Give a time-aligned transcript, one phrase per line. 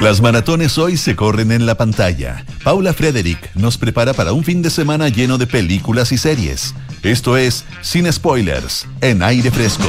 [0.00, 2.44] Las maratones hoy se corren en la pantalla.
[2.62, 6.74] Paula Frederick nos prepara para un fin de semana lleno de películas y series.
[7.02, 9.88] Esto es Sin Spoilers, en aire fresco.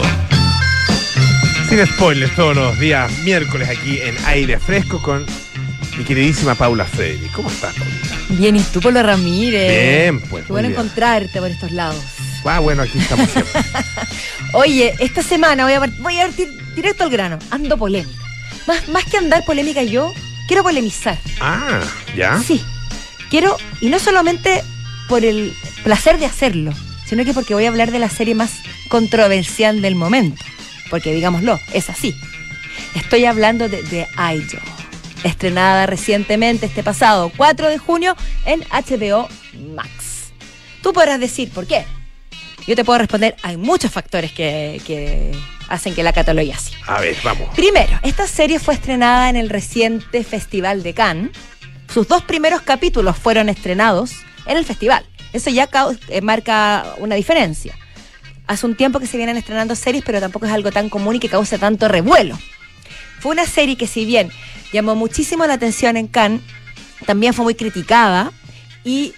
[1.69, 5.25] Sin spoilers todos los días miércoles aquí en aire fresco con
[5.97, 7.31] mi queridísima Paula Frederick.
[7.33, 8.17] ¿Cómo estás, Paulita?
[8.29, 9.69] Bien, ¿y tú, Polo Ramírez?
[9.69, 10.45] Bien, pues.
[10.45, 12.01] Qué bueno encontrarte por estos lados.
[12.45, 13.61] Ah, bueno, aquí estamos siempre.
[14.53, 17.39] Oye, esta semana voy a, voy a ir directo al grano.
[17.51, 18.23] Ando polémica.
[18.67, 20.13] Más, más que andar polémica yo,
[20.47, 21.17] quiero polemizar.
[21.41, 21.81] ah,
[22.15, 22.41] ¿ya?
[22.41, 22.63] Sí.
[23.29, 24.63] Quiero, y no solamente
[25.09, 25.53] por el
[25.83, 26.71] placer de hacerlo,
[27.05, 28.51] sino que porque voy a hablar de la serie más
[28.89, 30.43] controversial del momento.
[30.89, 32.15] Porque digámoslo, es así.
[32.95, 34.61] Estoy hablando de The Idol,
[35.23, 39.27] estrenada recientemente este pasado 4 de junio en HBO
[39.75, 40.31] Max.
[40.81, 41.85] Tú podrás decir por qué.
[42.65, 45.31] Yo te puedo responder, hay muchos factores que, que
[45.67, 46.73] hacen que la catalogue así.
[46.85, 47.49] A ver, vamos.
[47.55, 51.31] Primero, esta serie fue estrenada en el reciente Festival de Cannes.
[51.93, 54.11] Sus dos primeros capítulos fueron estrenados
[54.45, 55.05] en el festival.
[55.33, 55.69] Eso ya
[56.09, 57.75] eh, marca una diferencia.
[58.47, 61.19] Hace un tiempo que se vienen estrenando series, pero tampoco es algo tan común y
[61.19, 62.37] que causa tanto revuelo.
[63.19, 64.31] Fue una serie que si bien
[64.71, 66.41] llamó muchísimo la atención en Cannes,
[67.05, 68.31] también fue muy criticada
[68.83, 69.13] y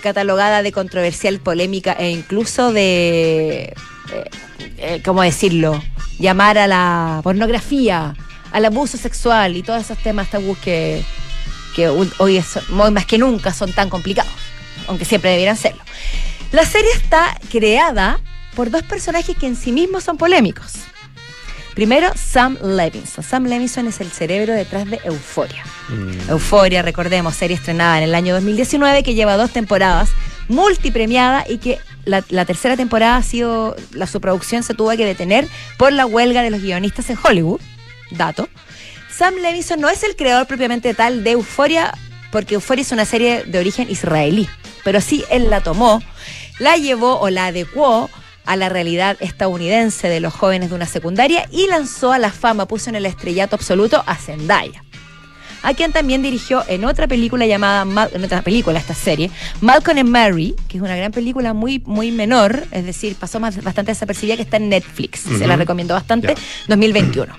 [0.00, 3.74] catalogada de controversial, polémica e incluso de,
[4.12, 4.30] eh,
[4.78, 5.82] eh, ¿cómo decirlo?
[6.18, 8.14] Llamar a la pornografía,
[8.52, 11.02] al abuso sexual y todos esos temas tabús que,
[12.18, 14.32] hoy, es- hoy más que nunca son tan complicados,
[14.88, 15.82] aunque siempre debieran serlo.
[16.52, 18.20] La serie está creada
[18.56, 20.72] por dos personajes que en sí mismos son polémicos.
[21.74, 23.24] Primero, Sam Levinson.
[23.24, 25.64] Sam Levinson es el cerebro detrás de Euforia.
[25.88, 30.10] Mm, Euforia, recordemos, serie estrenada en el año 2019 que lleva dos temporadas,
[30.48, 35.04] multipremiada y que la, la tercera temporada ha sido, la su producción se tuvo que
[35.04, 35.46] detener
[35.78, 37.60] por la huelga de los guionistas en Hollywood.
[38.10, 38.48] Dato.
[39.10, 41.94] Sam Levinson no es el creador propiamente tal de Euforia,
[42.32, 44.48] porque Euforia es una serie de origen israelí,
[44.82, 46.02] pero sí él la tomó,
[46.58, 48.10] la llevó o la adecuó
[48.50, 52.66] a la realidad estadounidense de los jóvenes de una secundaria y lanzó a la fama,
[52.66, 54.82] puso en el estrellato absoluto a Zendaya
[55.62, 59.98] a quien también dirigió en otra película llamada, Mal- en otra película, esta serie, Malcolm
[59.98, 63.90] and Mary, que es una gran película muy, muy menor, es decir, pasó más, bastante
[63.92, 66.34] desapercibida, que está en Netflix, se la recomiendo bastante, Ya.
[66.68, 67.36] 2021.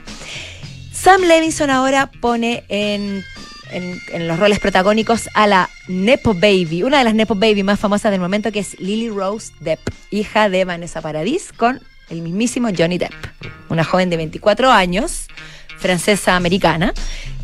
[0.93, 3.25] Sam Levinson ahora pone en,
[3.71, 7.79] en- en los roles protagónicos a la Nepo Baby, una de las Nepo Baby más
[7.79, 9.79] famosas del momento, que es Lily Rose Depp,
[10.11, 13.13] hija de Vanessa Paradis, con el mismísimo Johnny Depp,
[13.69, 15.27] una joven de 24 años,
[15.77, 16.93] francesa americana,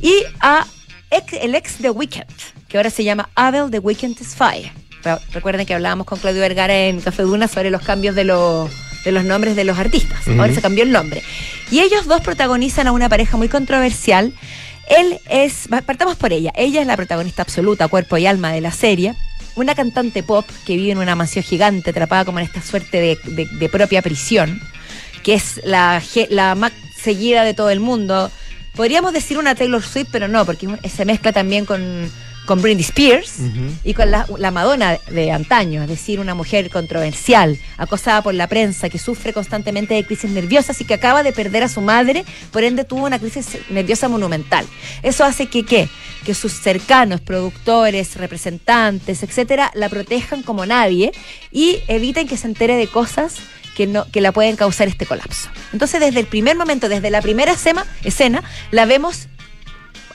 [0.02, 0.66] y a
[1.10, 2.28] ex- el ex de Weekend,
[2.68, 4.72] que ahora se llama Abel de Weekend is Fire.
[5.04, 8.70] Re- Recuerden que hablábamos con Claudio Vergara en Café Duna sobre los cambios de los
[9.06, 10.28] de los nombres de los artistas.
[10.28, 11.24] Ahora se cambió el nombre.
[11.72, 14.34] Y ellos dos protagonizan a una pareja muy controversial.
[14.90, 16.52] Él es, partamos por ella.
[16.56, 19.16] Ella es la protagonista absoluta, cuerpo y alma de la serie.
[19.56, 23.70] Una cantante pop que vive en una mansión gigante, atrapada como en esta suerte de,
[23.70, 24.62] propia prisión,
[25.24, 28.32] que es la, la más seguida de todo el mundo.
[28.76, 32.12] Podríamos decir una Taylor Swift, pero no, porque se mezcla también con,
[32.48, 33.36] con Britney Spears
[33.84, 38.48] y con la, la Madonna de antaño, es decir, una mujer controversial, acosada por la
[38.48, 42.26] prensa, que sufre constantemente de crisis nerviosas y que acaba de perder a su madre,
[42.52, 44.66] por ende tuvo una crisis nerviosa monumental.
[45.04, 45.90] Eso hace que, ¿qué?
[46.24, 51.12] que sus cercanos, productores, representantes, etcétera, la protejan como nadie
[51.52, 53.36] y eviten que se entere de cosas
[53.76, 55.50] que, no, que la pueden causar este colapso.
[55.74, 58.42] Entonces, desde el primer momento, desde la primera escena, escena
[58.72, 59.28] la vemos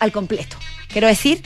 [0.00, 0.56] al completo.
[0.88, 1.42] Quiero decir,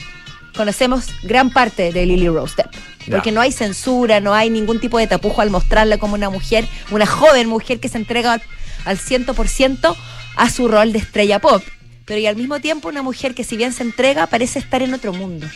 [0.57, 2.73] conocemos gran parte de Lily Rose Depp.
[3.09, 6.67] Porque no hay censura, no hay ningún tipo de tapujo al mostrarla como una mujer,
[6.91, 8.41] una joven mujer que se entrega al,
[8.83, 9.95] al 100%
[10.35, 11.63] a su rol de estrella pop.
[12.05, 14.93] Pero y al mismo tiempo una mujer que si bien se entrega parece estar en
[14.93, 15.47] otro mundo.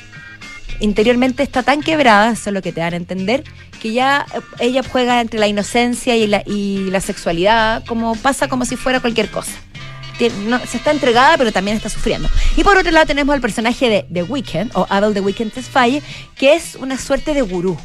[0.79, 3.43] Interiormente está tan quebrada, eso es lo que te dan a entender,
[3.81, 8.47] que ya eh, ella juega entre la inocencia y la, y la sexualidad, como pasa
[8.47, 9.51] como si fuera cualquier cosa.
[10.29, 12.29] No, se está entregada, pero también está sufriendo.
[12.55, 16.01] Y por otro lado tenemos al personaje de The Weeknd, o Abel The Weeknd Tesfaye,
[16.35, 17.77] que es una suerte de gurú.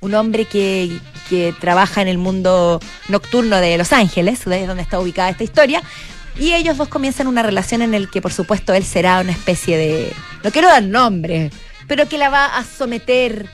[0.00, 0.98] Un hombre que,
[1.28, 5.82] que trabaja en el mundo nocturno de Los Ángeles, de donde está ubicada esta historia.
[6.38, 9.76] Y ellos dos comienzan una relación en el que, por supuesto, él será una especie
[9.76, 10.12] de.
[10.44, 11.50] No quiero dar nombre,
[11.88, 13.46] pero que la va a someter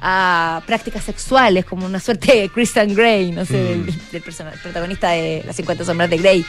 [0.00, 3.86] a prácticas sexuales, como una suerte de Christian Grey, no sé, Mm.
[3.86, 6.44] del, del persona- protagonista de Las 50 Sombras de Grey.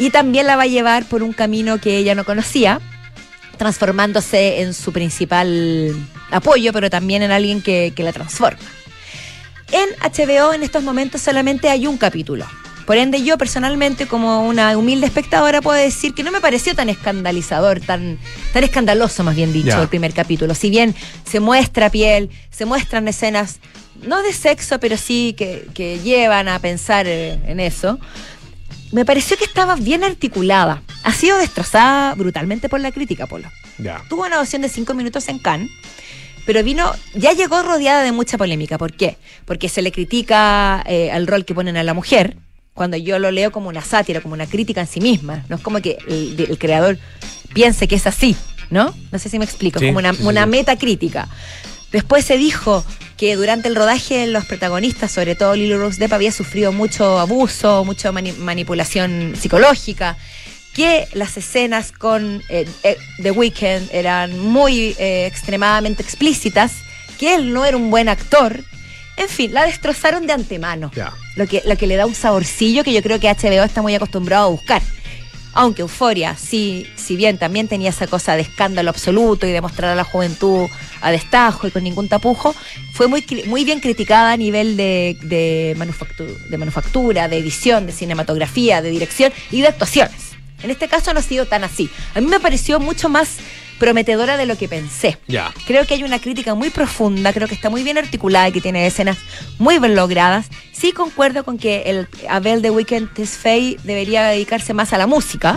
[0.00, 2.80] Y también la va a llevar por un camino que ella no conocía,
[3.58, 5.94] transformándose en su principal
[6.30, 8.58] apoyo, pero también en alguien que, que la transforma.
[9.70, 12.46] En HBO en estos momentos solamente hay un capítulo,
[12.86, 16.88] Por ende, yo personalmente, como una humilde espectadora, puedo decir que no me pareció tan
[16.88, 18.18] escandalizador, tan,
[18.54, 20.54] tan escandaloso, más bien dicho, el primer capítulo.
[20.54, 20.94] Si bien
[21.30, 23.60] se muestra piel, se muestran escenas,
[24.02, 28.00] no de sexo, pero sí que, que llevan a pensar eh, en eso,
[28.92, 30.82] me pareció que estaba bien articulada.
[31.04, 33.48] Ha sido destrozada brutalmente por la crítica, Polo
[33.78, 34.02] Ya.
[34.08, 35.70] tuvo una ovación de cinco minutos en Cannes,
[36.46, 38.78] pero vino, ya llegó rodeada de mucha polémica.
[38.78, 39.16] ¿Por qué?
[39.44, 42.36] Porque se le critica eh, al rol que ponen a la mujer,
[42.74, 45.44] cuando yo lo leo como una sátira, como una crítica en sí misma.
[45.48, 46.98] No es como que el, el creador
[47.52, 48.36] piense que es así,
[48.70, 48.94] ¿no?
[49.12, 50.50] No sé si me explico, Sí, como una, sí, una sí.
[50.50, 51.28] metacrítica.
[51.92, 52.84] Después se dijo
[53.20, 57.84] que durante el rodaje los protagonistas, sobre todo Lily Rose Depp, había sufrido mucho abuso,
[57.84, 60.16] mucha mani- manipulación psicológica,
[60.72, 66.72] que las escenas con eh, eh, The Weeknd eran muy eh, extremadamente explícitas,
[67.18, 68.64] que él no era un buen actor.
[69.18, 70.90] En fin, la destrozaron de antemano.
[71.36, 73.94] Lo que, lo que le da un saborcillo que yo creo que HBO está muy
[73.94, 74.80] acostumbrado a buscar.
[75.52, 79.90] Aunque Euforia, sí, si bien también tenía esa cosa de escándalo absoluto y de mostrar
[79.90, 80.68] a la juventud
[81.00, 82.54] a destajo y con ningún tapujo,
[82.92, 87.92] fue muy, muy bien criticada a nivel de, de, manufactu- de manufactura, de edición, de
[87.92, 90.30] cinematografía, de dirección y de actuaciones.
[90.62, 91.88] En este caso no ha sido tan así.
[92.14, 93.36] A mí me pareció mucho más
[93.78, 95.16] prometedora de lo que pensé.
[95.66, 98.60] Creo que hay una crítica muy profunda, creo que está muy bien articulada y que
[98.60, 99.16] tiene escenas
[99.58, 100.48] muy bien logradas.
[100.72, 105.54] Sí concuerdo con que el Abel de Weekend Tesfaye debería dedicarse más a la música.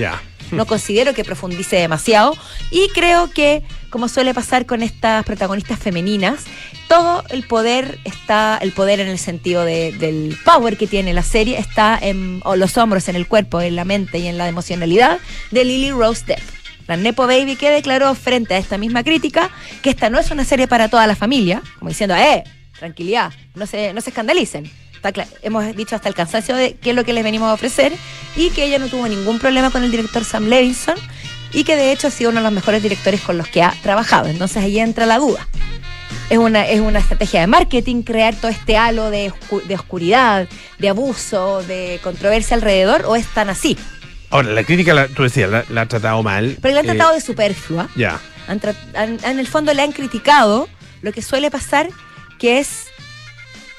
[0.58, 2.36] No considero que profundice demasiado.
[2.72, 6.44] Y creo que, como suele pasar con estas protagonistas femeninas,
[6.88, 11.24] todo el poder está, el poder en el sentido de- del power que tiene la
[11.24, 15.20] serie, está en los hombros, en el cuerpo, en la mente y en la emocionalidad
[15.52, 16.40] de Lily Rose Depp.
[16.88, 19.50] La Nepo Baby que declaró frente a esta misma crítica
[19.82, 22.44] que esta no es una serie para toda la familia, como diciendo, eh,
[22.78, 24.70] tranquilidad, no se, no se escandalicen.
[25.04, 27.92] Está hemos dicho hasta el cansancio de qué es lo que les venimos a ofrecer
[28.36, 30.96] y que ella no tuvo ningún problema con el director Sam Levinson
[31.52, 33.74] y que de hecho ha sido uno de los mejores directores con los que ha
[33.84, 34.28] trabajado.
[34.30, 35.46] Entonces ahí entra la duda.
[36.30, 40.48] Es una, es una estrategia de marketing crear todo este halo de, oscu- de oscuridad,
[40.80, 43.78] de abuso, de controversia alrededor o es tan así.
[44.30, 46.58] Ahora, la crítica, la- tú decías, la, la ha tratado mal.
[46.62, 47.90] Pero la han Eh, tratado de superflua.
[47.96, 48.20] Ya.
[48.48, 50.68] Han- en el fondo le han criticado
[51.02, 51.90] lo que suele pasar,
[52.40, 52.86] que es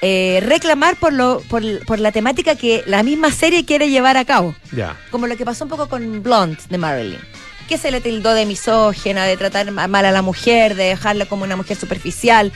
[0.07, 4.27] eh, reclamar por, lo, por, por la temática que la misma serie quiere llevar a
[4.27, 4.55] cabo.
[4.71, 4.97] Ya.
[5.11, 7.21] Como lo que pasó un poco con Blonde de Marilyn.
[7.69, 11.25] Que se le tildó de misógena, de tratar ma- mal a la mujer, de dejarla
[11.25, 12.53] como una mujer superficial,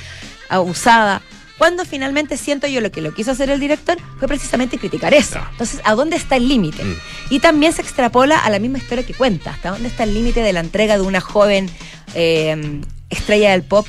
[0.50, 1.22] abusada.
[1.56, 5.40] Cuando finalmente siento yo lo que lo quiso hacer el director fue precisamente criticar eso.
[5.52, 6.84] Entonces, ¿a dónde está el límite?
[6.84, 6.96] Mm.
[7.30, 9.50] Y también se extrapola a la misma historia que cuenta.
[9.52, 11.68] ¿Hasta dónde está el límite de la entrega de una joven
[12.14, 12.80] eh,
[13.10, 13.86] estrella del pop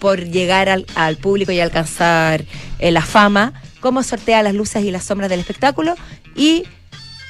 [0.00, 2.44] por llegar al, al público y alcanzar
[2.78, 3.52] eh, la fama?
[3.80, 5.94] ¿Cómo sortea las luces y las sombras del espectáculo?
[6.34, 6.64] Y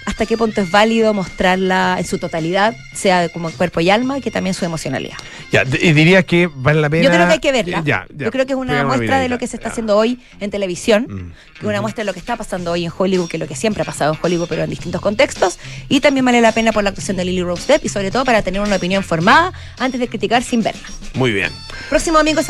[0.06, 4.22] hasta qué punto es válido mostrarla en su totalidad, sea como cuerpo y alma, y
[4.22, 5.18] que también su emocionalidad.
[5.52, 7.04] Ya, y diría que vale la pena.
[7.04, 7.78] Yo creo que hay que verla.
[7.80, 8.24] Eh, ya, ya.
[8.24, 11.06] Yo creo que es una muestra de lo que se está haciendo hoy en televisión,
[11.08, 11.60] Mm.
[11.60, 13.54] que una muestra de lo que está pasando hoy en Hollywood, que es lo que
[13.54, 15.58] siempre ha pasado en Hollywood, pero en distintos contextos.
[15.90, 18.24] Y también vale la pena por la actuación de Lily Rose Depp y sobre todo
[18.24, 20.88] para tener una opinión formada antes de criticar sin verla.
[21.14, 21.52] Muy bien.
[21.90, 22.46] Próximo domingo se